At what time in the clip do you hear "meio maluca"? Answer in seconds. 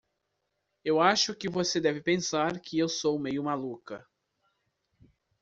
3.19-4.03